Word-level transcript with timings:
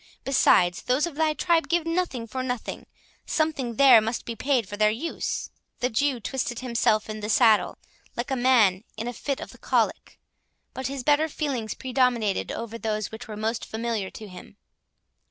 Besides, 0.23 0.81
those 0.81 1.05
of 1.05 1.13
thy 1.13 1.35
tribe 1.35 1.67
give 1.67 1.85
nothing 1.85 2.25
for 2.25 2.41
nothing; 2.41 2.87
something 3.27 3.75
there 3.75 4.01
must 4.01 4.25
be 4.25 4.35
paid 4.35 4.67
for 4.67 4.75
their 4.75 4.89
use." 4.89 5.51
The 5.79 5.91
Jew 5.91 6.19
twisted 6.19 6.57
himself 6.61 7.07
in 7.07 7.19
the 7.19 7.29
saddle, 7.29 7.77
like 8.17 8.31
a 8.31 8.35
man 8.35 8.83
in 8.97 9.07
a 9.07 9.13
fit 9.13 9.39
of 9.39 9.51
the 9.51 9.59
colic; 9.59 10.19
but 10.73 10.87
his 10.87 11.03
better 11.03 11.29
feelings 11.29 11.75
predominated 11.75 12.51
over 12.51 12.79
those 12.79 13.11
which 13.11 13.27
were 13.27 13.37
most 13.37 13.63
familiar 13.63 14.09
to 14.09 14.27
him. 14.27 14.57